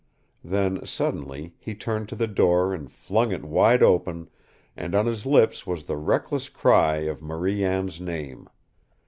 Then 0.43 0.83
suddenly, 0.83 1.53
he 1.59 1.75
turned 1.75 2.09
to 2.09 2.15
the 2.15 2.25
door 2.25 2.73
and 2.73 2.91
flung 2.91 3.31
it 3.31 3.43
wide 3.45 3.83
open, 3.83 4.31
and 4.75 4.95
on 4.95 5.05
his 5.05 5.27
lips 5.27 5.67
was 5.67 5.83
the 5.83 5.95
reckless 5.95 6.49
cry 6.49 7.01
of 7.01 7.21
Marie 7.21 7.63
Anne's 7.63 8.01
name. 8.01 8.49